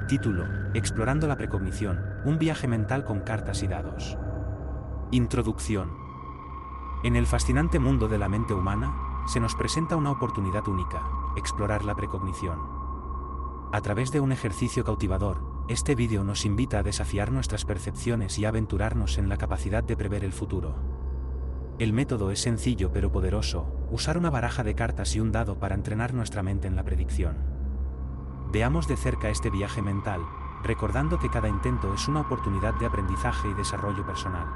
Título, 0.07 0.45
Explorando 0.73 1.27
la 1.27 1.35
precognición, 1.35 1.99
un 2.23 2.39
viaje 2.39 2.69
mental 2.69 3.03
con 3.03 3.19
cartas 3.19 3.63
y 3.63 3.67
dados. 3.67 4.17
Introducción. 5.11 5.91
En 7.03 7.17
el 7.17 7.27
fascinante 7.27 7.79
mundo 7.79 8.07
de 8.07 8.17
la 8.17 8.29
mente 8.29 8.53
humana, 8.53 8.93
se 9.27 9.41
nos 9.41 9.55
presenta 9.55 9.97
una 9.97 10.11
oportunidad 10.11 10.65
única, 10.69 11.01
explorar 11.35 11.83
la 11.83 11.95
precognición. 11.95 12.59
A 13.73 13.81
través 13.81 14.13
de 14.13 14.21
un 14.21 14.31
ejercicio 14.31 14.85
cautivador, 14.85 15.50
este 15.71 15.95
vídeo 15.95 16.25
nos 16.25 16.45
invita 16.45 16.79
a 16.79 16.83
desafiar 16.83 17.31
nuestras 17.31 17.63
percepciones 17.63 18.37
y 18.37 18.43
a 18.43 18.49
aventurarnos 18.49 19.17
en 19.17 19.29
la 19.29 19.37
capacidad 19.37 19.83
de 19.83 19.95
prever 19.95 20.25
el 20.25 20.33
futuro. 20.33 20.75
El 21.79 21.93
método 21.93 22.29
es 22.29 22.41
sencillo 22.41 22.91
pero 22.91 23.09
poderoso, 23.11 23.87
usar 23.89 24.17
una 24.17 24.29
baraja 24.29 24.63
de 24.63 24.75
cartas 24.75 25.15
y 25.15 25.21
un 25.21 25.31
dado 25.31 25.59
para 25.59 25.75
entrenar 25.75 26.13
nuestra 26.13 26.43
mente 26.43 26.67
en 26.67 26.75
la 26.75 26.83
predicción. 26.83 27.37
Veamos 28.51 28.89
de 28.89 28.97
cerca 28.97 29.29
este 29.29 29.49
viaje 29.49 29.81
mental, 29.81 30.19
recordando 30.61 31.19
que 31.19 31.29
cada 31.29 31.47
intento 31.47 31.93
es 31.93 32.05
una 32.09 32.19
oportunidad 32.19 32.73
de 32.73 32.85
aprendizaje 32.85 33.47
y 33.49 33.53
desarrollo 33.53 34.05
personal. 34.05 34.47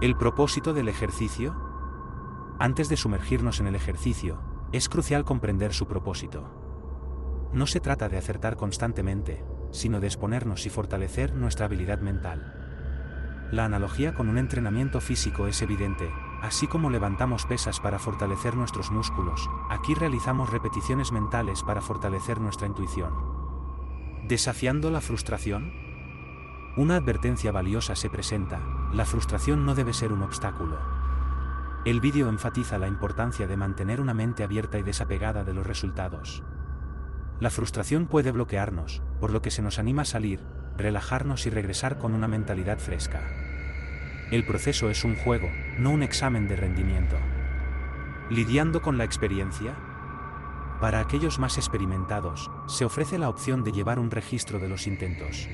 ¿El 0.00 0.16
propósito 0.16 0.72
del 0.72 0.88
ejercicio? 0.88 1.56
Antes 2.60 2.88
de 2.88 2.96
sumergirnos 2.96 3.58
en 3.58 3.66
el 3.66 3.74
ejercicio, 3.74 4.38
es 4.70 4.88
crucial 4.88 5.24
comprender 5.24 5.74
su 5.74 5.88
propósito. 5.88 6.44
No 7.52 7.66
se 7.66 7.80
trata 7.80 8.08
de 8.08 8.18
acertar 8.18 8.56
constantemente, 8.56 9.44
sino 9.74 10.00
de 10.00 10.06
exponernos 10.06 10.64
y 10.66 10.70
fortalecer 10.70 11.34
nuestra 11.34 11.66
habilidad 11.66 11.98
mental. 11.98 12.54
La 13.50 13.64
analogía 13.64 14.14
con 14.14 14.28
un 14.28 14.38
entrenamiento 14.38 15.00
físico 15.00 15.46
es 15.46 15.60
evidente, 15.62 16.08
así 16.42 16.66
como 16.66 16.90
levantamos 16.90 17.44
pesas 17.44 17.80
para 17.80 17.98
fortalecer 17.98 18.56
nuestros 18.56 18.90
músculos, 18.90 19.50
aquí 19.68 19.94
realizamos 19.94 20.50
repeticiones 20.50 21.12
mentales 21.12 21.62
para 21.62 21.80
fortalecer 21.80 22.40
nuestra 22.40 22.66
intuición. 22.66 23.12
¿Desafiando 24.28 24.90
la 24.90 25.00
frustración? 25.00 25.72
Una 26.76 26.96
advertencia 26.96 27.52
valiosa 27.52 27.94
se 27.96 28.08
presenta, 28.10 28.60
la 28.92 29.04
frustración 29.04 29.66
no 29.66 29.74
debe 29.74 29.92
ser 29.92 30.12
un 30.12 30.22
obstáculo. 30.22 30.78
El 31.84 32.00
vídeo 32.00 32.28
enfatiza 32.28 32.78
la 32.78 32.88
importancia 32.88 33.46
de 33.46 33.56
mantener 33.56 34.00
una 34.00 34.14
mente 34.14 34.42
abierta 34.42 34.78
y 34.78 34.82
desapegada 34.82 35.44
de 35.44 35.52
los 35.52 35.66
resultados. 35.66 36.42
La 37.40 37.50
frustración 37.50 38.06
puede 38.06 38.30
bloquearnos, 38.30 39.02
por 39.24 39.32
lo 39.32 39.40
que 39.40 39.50
se 39.50 39.62
nos 39.62 39.78
anima 39.78 40.02
a 40.02 40.04
salir, 40.04 40.38
relajarnos 40.76 41.46
y 41.46 41.48
regresar 41.48 41.96
con 41.96 42.12
una 42.12 42.28
mentalidad 42.28 42.78
fresca. 42.78 43.22
El 44.30 44.44
proceso 44.44 44.90
es 44.90 45.02
un 45.02 45.16
juego, 45.16 45.48
no 45.78 45.92
un 45.92 46.02
examen 46.02 46.46
de 46.46 46.56
rendimiento. 46.56 47.16
Lidiando 48.28 48.82
con 48.82 48.98
la 48.98 49.04
experiencia, 49.04 49.76
para 50.78 51.00
aquellos 51.00 51.38
más 51.38 51.56
experimentados, 51.56 52.50
se 52.66 52.84
ofrece 52.84 53.16
la 53.16 53.30
opción 53.30 53.64
de 53.64 53.72
llevar 53.72 53.98
un 53.98 54.10
registro 54.10 54.58
de 54.58 54.68
los 54.68 54.86
intentos. 54.86 55.48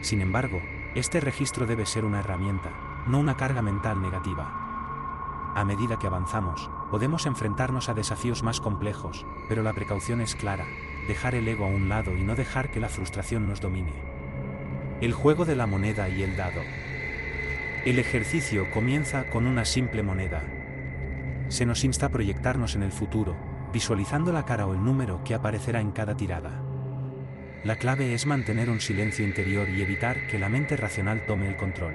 Sin 0.00 0.20
embargo, 0.20 0.60
este 0.96 1.20
registro 1.20 1.66
debe 1.66 1.86
ser 1.86 2.04
una 2.04 2.18
herramienta, 2.18 3.04
no 3.06 3.20
una 3.20 3.36
carga 3.36 3.62
mental 3.62 4.02
negativa. 4.02 5.52
A 5.54 5.64
medida 5.64 6.00
que 6.00 6.08
avanzamos, 6.08 6.68
podemos 6.90 7.26
enfrentarnos 7.26 7.88
a 7.88 7.94
desafíos 7.94 8.42
más 8.42 8.60
complejos, 8.60 9.24
pero 9.48 9.62
la 9.62 9.72
precaución 9.72 10.20
es 10.20 10.34
clara, 10.34 10.66
dejar 11.08 11.34
el 11.34 11.48
ego 11.48 11.64
a 11.64 11.68
un 11.68 11.88
lado 11.88 12.16
y 12.16 12.22
no 12.22 12.34
dejar 12.34 12.70
que 12.70 12.80
la 12.80 12.88
frustración 12.88 13.48
nos 13.48 13.60
domine. 13.60 13.92
El 15.00 15.12
juego 15.12 15.44
de 15.44 15.56
la 15.56 15.66
moneda 15.66 16.08
y 16.08 16.22
el 16.22 16.36
dado. 16.36 16.60
El 17.84 17.98
ejercicio 17.98 18.70
comienza 18.70 19.24
con 19.24 19.46
una 19.46 19.64
simple 19.64 20.02
moneda. 20.02 20.42
Se 21.48 21.66
nos 21.66 21.84
insta 21.84 22.06
a 22.06 22.10
proyectarnos 22.10 22.76
en 22.76 22.84
el 22.84 22.92
futuro, 22.92 23.36
visualizando 23.72 24.32
la 24.32 24.44
cara 24.44 24.66
o 24.66 24.74
el 24.74 24.84
número 24.84 25.24
que 25.24 25.34
aparecerá 25.34 25.80
en 25.80 25.90
cada 25.90 26.16
tirada. 26.16 26.62
La 27.64 27.76
clave 27.76 28.14
es 28.14 28.26
mantener 28.26 28.70
un 28.70 28.80
silencio 28.80 29.24
interior 29.24 29.68
y 29.68 29.82
evitar 29.82 30.26
que 30.26 30.38
la 30.38 30.48
mente 30.48 30.76
racional 30.76 31.26
tome 31.26 31.48
el 31.48 31.56
control. 31.56 31.94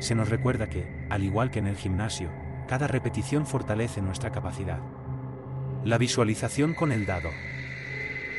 Se 0.00 0.14
nos 0.14 0.30
recuerda 0.30 0.68
que, 0.68 0.86
al 1.10 1.24
igual 1.24 1.50
que 1.50 1.58
en 1.58 1.66
el 1.66 1.76
gimnasio, 1.76 2.30
cada 2.66 2.86
repetición 2.86 3.46
fortalece 3.46 4.00
nuestra 4.00 4.30
capacidad. 4.30 4.80
La 5.84 5.98
visualización 5.98 6.72
con 6.74 6.92
el 6.92 7.04
dado. 7.04 7.30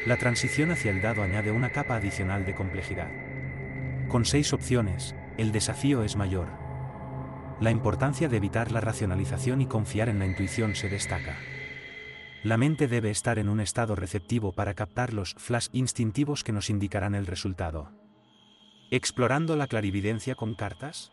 La 0.05 0.17
transición 0.17 0.71
hacia 0.71 0.89
el 0.89 1.01
dado 1.01 1.21
añade 1.21 1.51
una 1.51 1.69
capa 1.69 1.95
adicional 1.95 2.43
de 2.43 2.55
complejidad. 2.55 3.09
Con 4.07 4.25
seis 4.25 4.51
opciones, 4.51 5.15
el 5.37 5.51
desafío 5.51 6.01
es 6.03 6.15
mayor. 6.15 6.47
La 7.59 7.69
importancia 7.69 8.27
de 8.27 8.37
evitar 8.37 8.71
la 8.71 8.81
racionalización 8.81 9.61
y 9.61 9.67
confiar 9.67 10.09
en 10.09 10.17
la 10.17 10.25
intuición 10.25 10.73
se 10.75 10.89
destaca. 10.89 11.37
La 12.43 12.57
mente 12.57 12.87
debe 12.87 13.11
estar 13.11 13.37
en 13.37 13.47
un 13.47 13.59
estado 13.59 13.95
receptivo 13.95 14.53
para 14.53 14.73
captar 14.73 15.13
los 15.13 15.35
flash 15.35 15.67
instintivos 15.71 16.43
que 16.43 16.51
nos 16.51 16.71
indicarán 16.71 17.13
el 17.13 17.27
resultado. 17.27 17.91
¿Explorando 18.89 19.55
la 19.55 19.67
clarividencia 19.67 20.33
con 20.33 20.55
cartas? 20.55 21.11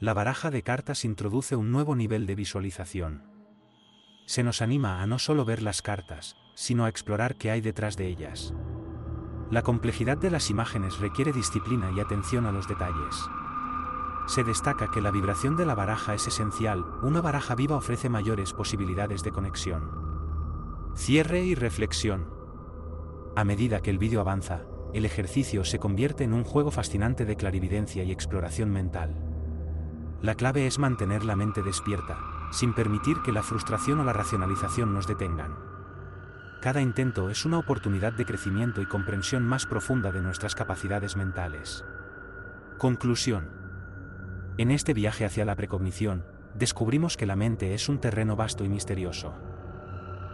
La 0.00 0.14
baraja 0.14 0.50
de 0.50 0.62
cartas 0.62 1.04
introduce 1.04 1.56
un 1.56 1.70
nuevo 1.70 1.94
nivel 1.94 2.26
de 2.26 2.34
visualización. 2.36 3.22
Se 4.24 4.42
nos 4.42 4.62
anima 4.62 5.02
a 5.02 5.06
no 5.06 5.18
solo 5.18 5.44
ver 5.44 5.62
las 5.62 5.82
cartas, 5.82 6.36
sino 6.62 6.84
a 6.84 6.88
explorar 6.88 7.34
qué 7.34 7.50
hay 7.50 7.60
detrás 7.60 7.96
de 7.96 8.06
ellas. 8.06 8.54
La 9.50 9.62
complejidad 9.62 10.16
de 10.16 10.30
las 10.30 10.48
imágenes 10.48 11.00
requiere 11.00 11.32
disciplina 11.32 11.90
y 11.90 11.98
atención 11.98 12.46
a 12.46 12.52
los 12.52 12.68
detalles. 12.68 13.28
Se 14.28 14.44
destaca 14.44 14.88
que 14.88 15.00
la 15.00 15.10
vibración 15.10 15.56
de 15.56 15.66
la 15.66 15.74
baraja 15.74 16.14
es 16.14 16.28
esencial, 16.28 16.84
una 17.02 17.20
baraja 17.20 17.56
viva 17.56 17.74
ofrece 17.74 18.08
mayores 18.08 18.52
posibilidades 18.52 19.24
de 19.24 19.32
conexión. 19.32 19.90
Cierre 20.94 21.42
y 21.42 21.56
reflexión. 21.56 22.30
A 23.34 23.42
medida 23.42 23.80
que 23.80 23.90
el 23.90 23.98
vídeo 23.98 24.20
avanza, 24.20 24.62
el 24.94 25.04
ejercicio 25.04 25.64
se 25.64 25.80
convierte 25.80 26.22
en 26.22 26.32
un 26.32 26.44
juego 26.44 26.70
fascinante 26.70 27.24
de 27.24 27.34
clarividencia 27.34 28.04
y 28.04 28.12
exploración 28.12 28.70
mental. 28.70 29.16
La 30.20 30.36
clave 30.36 30.68
es 30.68 30.78
mantener 30.78 31.24
la 31.24 31.34
mente 31.34 31.60
despierta, 31.64 32.20
sin 32.52 32.72
permitir 32.72 33.16
que 33.24 33.32
la 33.32 33.42
frustración 33.42 33.98
o 33.98 34.04
la 34.04 34.12
racionalización 34.12 34.94
nos 34.94 35.08
detengan. 35.08 35.71
Cada 36.62 36.80
intento 36.80 37.28
es 37.28 37.44
una 37.44 37.58
oportunidad 37.58 38.12
de 38.12 38.24
crecimiento 38.24 38.80
y 38.80 38.86
comprensión 38.86 39.42
más 39.42 39.66
profunda 39.66 40.12
de 40.12 40.20
nuestras 40.22 40.54
capacidades 40.54 41.16
mentales. 41.16 41.84
Conclusión. 42.78 43.48
En 44.58 44.70
este 44.70 44.94
viaje 44.94 45.24
hacia 45.24 45.44
la 45.44 45.56
precognición, 45.56 46.24
descubrimos 46.54 47.16
que 47.16 47.26
la 47.26 47.34
mente 47.34 47.74
es 47.74 47.88
un 47.88 47.98
terreno 47.98 48.36
vasto 48.36 48.62
y 48.62 48.68
misterioso. 48.68 49.34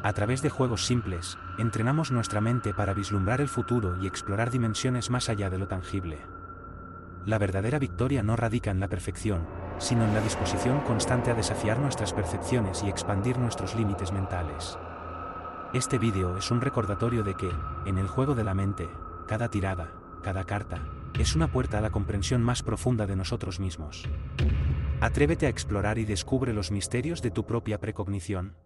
A 0.03 0.13
través 0.13 0.43
de 0.43 0.51
juegos 0.51 0.85
simples, 0.85 1.39
entrenamos 1.57 2.13
nuestra 2.13 2.43
mente 2.43 2.75
para 2.75 2.93
vislumbrar 2.93 3.41
el 3.41 3.49
futuro 3.49 3.97
y 4.03 4.07
explorar 4.07 4.51
dimensiones 4.51 5.09
más 5.09 5.31
allá 5.31 5.49
de 5.49 5.57
lo 5.57 5.67
tangible. 5.67 6.19
La 7.25 7.39
verdadera 7.39 7.79
victoria 7.79 8.23
no 8.23 8.37
radica 8.37 8.71
en 8.71 8.81
la 8.81 8.89
perfección, 8.89 9.47
sino 9.79 10.05
en 10.05 10.13
la 10.13 10.21
disposición 10.21 10.81
constante 10.81 11.31
a 11.31 11.35
desafiar 11.35 11.79
nuestras 11.79 12.13
percepciones 12.13 12.83
y 12.83 12.91
expandir 12.91 13.39
nuestros 13.39 13.75
límites 13.75 14.13
mentales. 14.13 14.79
Este 15.75 15.99
vídeo 15.99 16.39
es 16.39 16.51
un 16.51 16.63
recordatorio 16.63 17.23
de 17.23 17.35
que, 17.35 17.51
en 17.85 17.99
el 17.99 18.09
juego 18.09 18.35
de 18.35 18.43
la 18.43 18.55
mente, 18.55 18.89
cada 19.27 19.51
tirada, 19.51 19.93
cada 20.23 20.45
carta, 20.45 20.89
es 21.19 21.37
una 21.37 21.53
puerta 21.53 21.77
a 21.77 21.81
la 21.83 21.91
comprensión 21.91 22.43
más 22.43 22.63
profunda 22.63 23.07
de 23.07 23.17
nosotros 23.17 23.61
mismos. 23.61 24.09
Atrévete 25.03 25.45
a 25.45 25.51
explorar 25.51 25.99
y 25.99 26.07
descubre 26.07 26.55
los 26.55 26.71
misterios 26.71 27.21
de 27.21 27.31
tu 27.31 27.45
propia 27.45 27.81
precognición. 27.81 28.57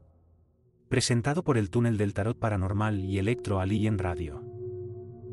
Presentado 0.89 1.43
por 1.43 1.59
el 1.59 1.71
túnel 1.71 1.99
del 1.99 2.15
tarot 2.15 2.39
paranormal 2.39 3.01
y 3.01 3.19
Electro 3.19 3.59
Alien 3.59 3.99
Radio. 3.99 4.52